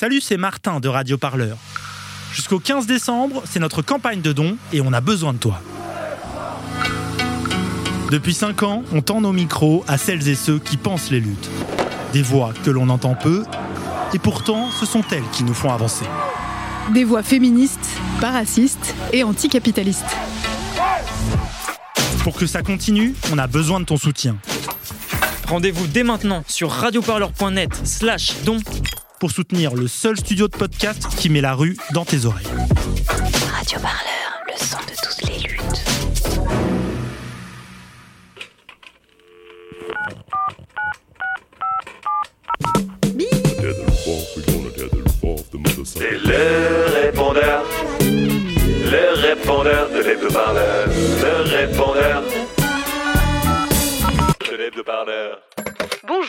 [0.00, 1.56] Salut, c'est Martin de Radio Parleur.
[2.32, 5.60] Jusqu'au 15 décembre, c'est notre campagne de dons et on a besoin de toi.
[8.08, 11.50] Depuis 5 ans, on tend nos micros à celles et ceux qui pensent les luttes.
[12.12, 13.42] Des voix que l'on entend peu,
[14.14, 16.04] et pourtant ce sont elles qui nous font avancer.
[16.94, 17.90] Des voix féministes,
[18.20, 20.16] pas racistes et anticapitalistes.
[22.22, 24.36] Pour que ça continue, on a besoin de ton soutien.
[25.48, 28.60] Rendez-vous dès maintenant sur radioparleur.net slash don
[29.18, 32.46] pour soutenir le seul studio de podcast qui met la rue dans tes oreilles.
[33.52, 35.84] Radio Parleur, le son de toutes les luttes.
[45.84, 47.64] C'est le répondeur,
[48.00, 52.22] le répondeur de l'hebdo-parleur, le répondeur
[54.50, 55.47] de l'hebdo-parleur.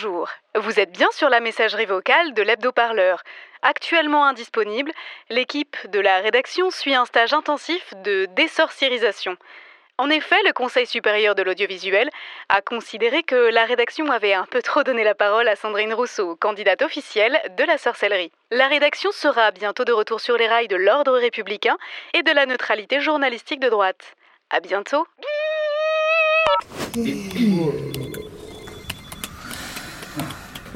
[0.02, 3.21] Bonjour, vous êtes bien sur la messagerie vocale de l'hebdo-parleur.
[3.63, 4.94] Actuellement indisponible,
[5.30, 9.36] l'équipe de la rédaction suit un stage intensif de désorciérisation.
[9.97, 12.09] En effet, le Conseil supérieur de l'audiovisuel
[12.47, 16.38] a considéré que la rédaction avait un peu trop donné la parole à Sandrine Rousseau,
[16.38, 18.31] candidate officielle de la sorcellerie.
[18.52, 21.77] La rédaction sera bientôt de retour sur les rails de l'ordre républicain
[22.14, 24.16] et de la neutralité journalistique de droite.
[24.50, 25.05] À bientôt.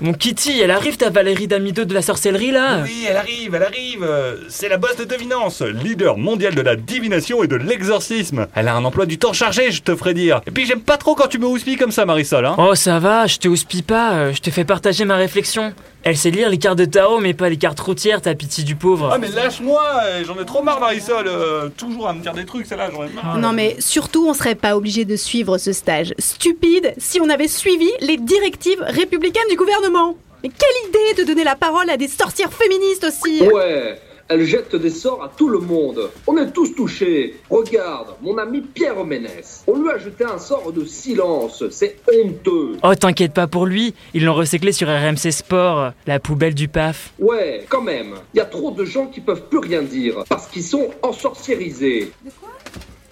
[0.03, 3.63] Mon Kitty, elle arrive ta Valérie Damido de la sorcellerie là Oui, elle arrive, elle
[3.63, 4.05] arrive.
[4.49, 8.47] C'est la boss de devinance, leader mondial de la divination et de l'exorcisme.
[8.53, 10.41] Elle a un emploi du temps chargé, je te ferai dire.
[10.45, 12.45] Et puis j'aime pas trop quand tu me houspilles comme ça, Marisol.
[12.45, 12.55] Hein.
[12.57, 15.73] Oh ça va, je te houspille pas, euh, je te fais partager ma réflexion.
[16.05, 18.75] Elle sait lire les cartes de tarot mais pas les cartes routières, t'as pitié du
[18.75, 19.09] pauvre.
[19.13, 21.27] Ah mais lâche-moi, euh, j'en ai trop marre, Marisol.
[21.27, 23.37] euh, toujours à me dire des trucs, celle-là, j'en ai marre.
[23.37, 27.47] Non mais surtout on serait pas obligé de suivre ce stage stupide si on avait
[27.47, 30.17] suivi les directives républicaines du gouvernement.
[30.43, 33.97] Mais quelle idée de donner la parole à des sorcières féministes aussi Ouais,
[34.29, 36.09] elle jette des sorts à tout le monde.
[36.27, 37.35] On est tous touchés.
[37.49, 39.63] Regarde, mon ami Pierre Ménès.
[39.67, 41.63] On lui a jeté un sort de silence.
[41.69, 42.77] C'est honteux.
[42.83, 47.13] Oh t'inquiète pas pour lui, ils l'ont recyclé sur RMC Sport, la poubelle du PAF.
[47.19, 48.15] Ouais, quand même.
[48.33, 52.11] Il y a trop de gens qui peuvent plus rien dire parce qu'ils sont ensorcierisés.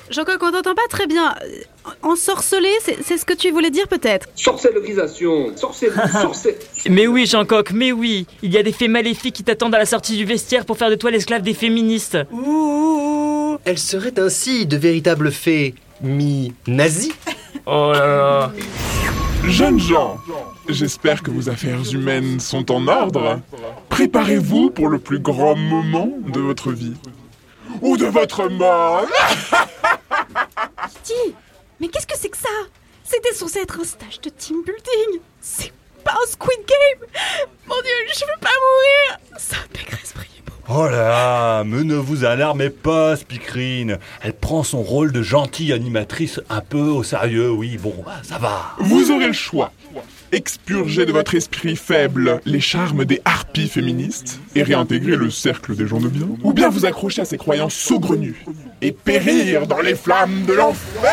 [0.10, 1.34] Jean-Coq, on t'entend pas très bien.
[2.02, 2.74] Ensorceler,
[3.04, 4.28] c'est ce que tu voulais dire peut-être?
[4.36, 5.56] Sorcellerisation.
[5.56, 6.10] Sorcellerie.
[6.22, 6.56] sorcel...
[6.90, 9.86] Mais oui Jean-Coq, mais oui Il y a des faits maléfiques qui t'attendent à la
[9.86, 12.18] sortie du vestiaire pour faire de toi l'esclave des féministes.
[12.32, 17.14] Ouh, elles seraient ainsi de véritables fées mi-nazis
[17.66, 18.52] Oh là là
[19.48, 20.18] Jeunes gens,
[20.70, 23.40] j'espère que vos affaires humaines sont en ordre.
[23.90, 26.94] Préparez-vous pour le plus grand moment de votre vie.
[27.82, 29.06] Ou de votre mort.
[31.12, 31.36] Kitty
[31.80, 32.50] Mais qu'est-ce que c'est que ça
[33.04, 35.74] C'était censé être un stage de team building C'est
[36.04, 37.10] pas un Squid Game
[37.68, 40.14] Mon dieu, je veux pas mourir Ça pécresse
[40.74, 43.98] Oh là là, mais ne vous alarmez pas, Speakerine.
[44.22, 47.94] Elle prend son rôle de gentille animatrice un peu au sérieux, oui, bon,
[48.24, 48.76] ça va.
[48.80, 49.74] Vous aurez le choix.
[50.34, 55.86] Expurger de votre esprit faible les charmes des harpies féministes et réintégrer le cercle des
[55.86, 56.28] gens de bien.
[56.44, 58.46] Ou bien vous accrocher à ces croyances saugrenues
[58.82, 61.12] et périr dans les flammes de l'enfer.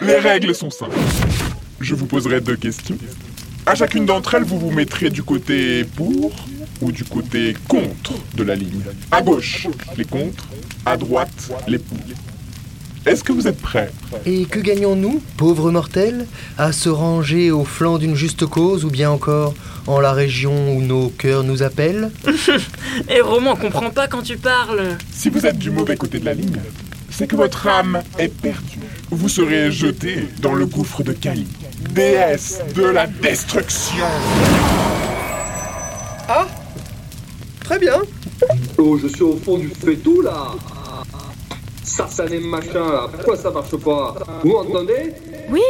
[0.00, 0.96] Les règles sont simples.
[1.78, 2.96] Je vous poserai deux questions.
[3.66, 6.32] À chacune d'entre elles, vous vous mettrez du côté pour
[6.80, 8.82] ou du côté contre de la ligne.
[9.10, 10.48] À gauche, les contre.
[10.86, 11.98] À droite, les pour.
[13.04, 13.90] Est-ce que vous êtes prêts
[14.26, 16.26] Et que gagnons-nous, pauvres mortels,
[16.56, 19.54] à se ranger au flanc d'une juste cause ou bien encore
[19.88, 22.10] en la région où nos cœurs nous appellent
[23.08, 26.24] Et Roman, on comprend pas quand tu parles Si vous êtes du mauvais côté de
[26.24, 26.60] la ligne,
[27.10, 28.78] c'est que votre âme est perdue.
[29.10, 31.46] Vous serez jeté dans le gouffre de Kali,
[31.90, 34.06] déesse de la destruction.
[36.28, 36.46] Ah
[37.64, 38.00] Très bien
[38.78, 40.52] Oh, je suis au fond du faitout là.
[41.94, 43.06] Ça, ça n'est machin là.
[43.12, 44.14] Pourquoi ça marche pas?
[44.42, 45.12] Vous m'entendez?
[45.50, 45.60] Oui.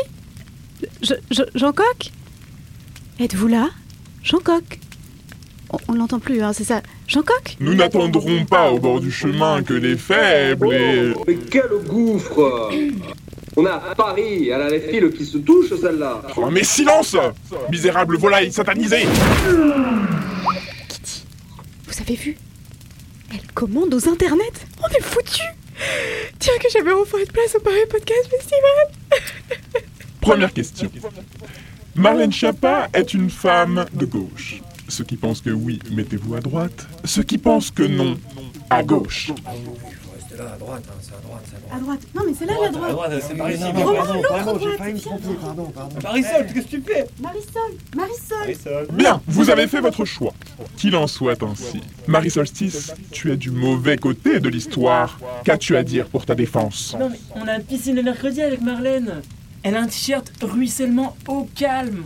[1.02, 2.12] Je- je- Jean-Coq
[3.18, 3.70] Êtes-vous là?
[4.22, 4.78] Jean-Coq
[5.70, 6.80] On, on l'entend plus, hein, c'est ça.
[7.08, 11.12] Jean-Coq Nous n'attendrons pas au bord du chemin que les faibles et...
[11.16, 12.70] Oh, mais quel gouffre!
[13.56, 16.22] On est à Paris, elle a les fils qui se touchent celle-là.
[16.36, 17.16] Oh, mais silence!
[17.70, 19.06] Misérable volaille satanisée!
[21.86, 22.36] Vous avez vu?
[23.32, 24.66] Elle commande aux internets.
[24.82, 25.42] On est foutus
[26.42, 29.78] Tiens que j'avais enfin une place au Paris Podcast Festival
[30.20, 30.90] Première question.
[31.94, 34.60] Marlène Schiappa est une femme de gauche.
[34.88, 36.88] Ceux qui pensent que oui, mettez-vous à droite.
[37.04, 38.18] Ceux qui pensent que non,
[38.70, 39.30] à gauche.
[40.42, 41.72] Là, à droite, hein, c'est à droite, c'est à droite.
[41.74, 42.00] À droite.
[42.14, 43.12] Non, mais c'est là la droite.
[43.26, 43.60] c'est par ici.
[43.60, 45.10] Pardon, pardon, j'ai droite, failli me viens.
[45.10, 45.96] tromper, pardon, pardon.
[46.02, 47.06] Marisol, qu'est-ce que tu fais?
[47.20, 48.38] Marisol, Marisol.
[48.38, 48.86] Marisol.
[48.92, 50.32] Bien, vous avez fait votre choix.
[50.76, 51.80] Qu'il en soit ainsi.
[52.06, 55.18] Marie Solstice, tu es du mauvais côté de l'histoire.
[55.44, 56.96] Qu'as-tu à dire pour ta défense?
[56.98, 59.22] Non mais on a piscine le mercredi avec Marlène.
[59.62, 62.04] Elle a un t-shirt ruissellement au calme.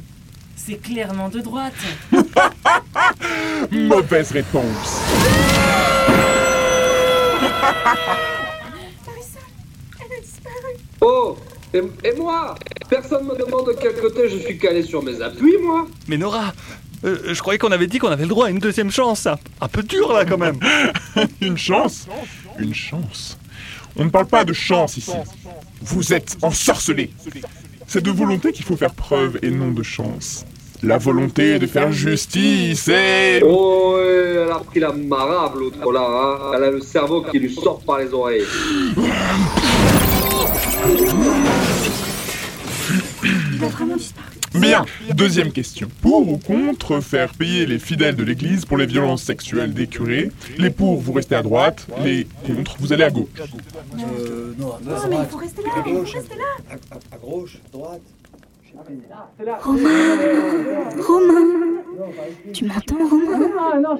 [0.57, 1.75] C'est clairement de droite.
[3.73, 5.01] Mauvaise réponse.
[11.01, 11.37] Oh
[11.75, 12.55] et, et moi?
[12.89, 16.55] Personne me demande de quel côté je suis calé sur mes appuis, moi Mais Nora,
[17.05, 19.27] euh, je croyais qu'on avait dit qu'on avait le droit à une deuxième chance.
[19.27, 20.59] Un, un peu dur là quand même.
[21.41, 22.07] Une chance?
[22.59, 23.39] Une chance?
[23.97, 25.13] On ne parle pas de chance ici.
[25.83, 27.11] Vous êtes ensorcelés.
[27.87, 30.45] C'est de volonté qu'il faut faire preuve et non de chance.
[30.83, 33.41] La volonté de faire justice et...
[33.45, 36.53] Oh, ouais, elle a pris la marable, l'autre là, hein.
[36.57, 38.45] Elle a le cerveau qui lui sort par les oreilles.
[44.55, 44.85] Bien,
[45.15, 45.89] deuxième question.
[46.01, 50.31] Pour ou contre faire payer les fidèles de l'église pour les violences sexuelles des curés?
[50.59, 53.27] Les pour, vous restez à droite, les contre, vous allez à gauche.
[53.39, 56.45] Euh, non, à Non, mais il faut rester là, il faut rester là.
[56.71, 58.01] À, à- à gauche, à droite.
[59.63, 59.91] Romain
[61.07, 61.47] Romain
[62.53, 63.97] Tu m'entends, Romain?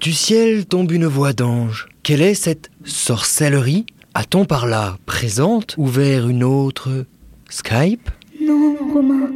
[0.00, 1.88] Du ciel tombe une voix d'ange.
[2.02, 3.86] Quelle est cette sorcellerie?
[4.14, 7.06] A-t-on par là présente ouvert une autre
[7.50, 8.10] Skype?
[8.40, 9.30] Non, Romain.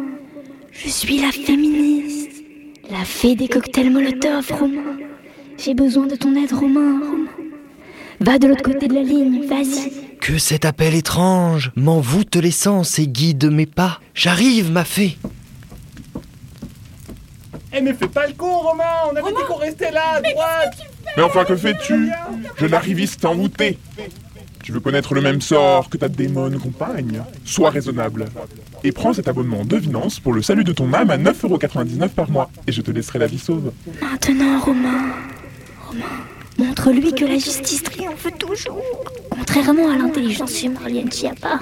[0.71, 2.43] Je suis la féministe.
[2.91, 4.99] La fée des cocktails Molotov, Romain.
[5.59, 7.01] J'ai besoin de ton aide, Romain.
[7.01, 7.29] Romain.
[8.21, 10.02] Va de l'autre côté de la ligne, vas-y.
[10.23, 13.99] Que cet appel étrange m'envoûte les sens et guide mes pas.
[14.15, 15.19] J'arrive, ma fée.
[17.75, 20.79] Eh mais fais pas le con Romain, on avait dit qu'on restait là à droite.
[21.17, 22.09] Mais enfin, que fais-tu
[22.57, 23.81] Jeune arriviste envoûté
[24.63, 28.27] Tu veux connaître le même sort que ta démone compagne Sois raisonnable.
[28.85, 32.49] Et prends cet abonnement devinance pour le salut de ton âme à 9,99€ par mois.
[32.69, 33.73] Et je te laisserai la vie sauve.
[34.01, 35.17] Maintenant, Romain.
[35.89, 36.05] Romain,
[36.63, 38.83] montre-lui que la justice triomphe toujours.
[39.31, 41.61] Contrairement à l'intelligence chez Marlène Schiappa.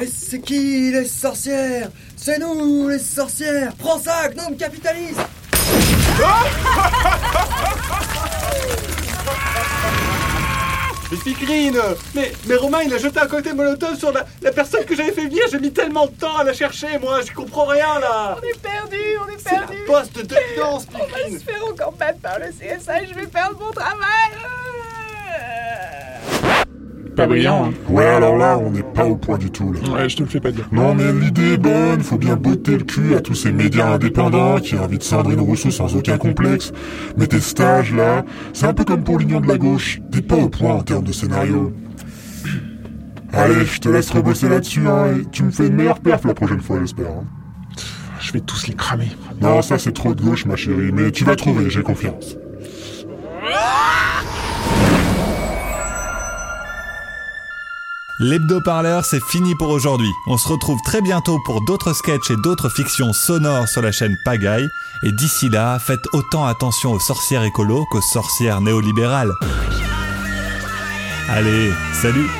[0.00, 1.90] Et c'est qui les sorcières?
[2.16, 5.20] C'est nous les sorcières Prends ça, gnome capitaliste
[11.26, 11.80] Mais Fikrine
[12.14, 15.10] mais, mais Romain il a jeté un côté molotov sur la, la personne que j'avais
[15.12, 18.36] fait venir, j'ai mis tellement de temps à la chercher moi, je comprends rien là.
[18.40, 19.76] On est perdu, on est C'est la perdu.
[19.86, 23.58] poste de défense On va se faire encore battre par le CSA, je vais perdre
[23.60, 23.96] mon travail.
[27.16, 29.80] Pas brillant, hein Ouais, alors là, on n'est pas au point du tout, là.
[29.90, 30.68] Ouais, je te le fais pas dire.
[30.70, 34.58] Non, mais l'idée est bonne, faut bien botter le cul à tous ces médias indépendants
[34.60, 36.72] qui invitent Sandrine Rousseau sans aucun complexe.
[37.16, 40.00] Mais tes stages, là, c'est un peu comme pour l'Union de la gauche.
[40.12, 41.72] T'es pas au point en termes de scénario.
[43.32, 46.34] Allez, je te laisse rebosser là-dessus, hein, et tu me fais une meilleure perf la
[46.34, 47.06] prochaine fois, j'espère.
[47.08, 47.24] hein.
[48.20, 49.08] Je vais tous les cramer.
[49.40, 52.36] Non, ça c'est trop de gauche, ma chérie, mais tu vas trouver, j'ai confiance.
[58.18, 60.10] L'hebdo-parleur, c'est fini pour aujourd'hui.
[60.26, 64.16] On se retrouve très bientôt pour d'autres sketchs et d'autres fictions sonores sur la chaîne
[64.24, 64.70] Pagaille.
[65.02, 69.32] Et d'ici là, faites autant attention aux sorcières écolos qu'aux sorcières néolibérales.
[71.28, 72.30] Allez, salut